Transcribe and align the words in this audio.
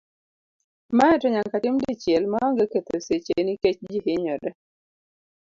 Mae 0.97 1.17
to 1.21 1.27
nyaka 1.33 1.55
tim 1.63 1.75
dichiel 1.83 2.23
ma 2.31 2.39
onge 2.47 2.65
ketho 2.71 2.97
seche 3.07 3.35
nikech 3.45 3.79
ji 3.91 3.99
hinyore. 4.05 4.49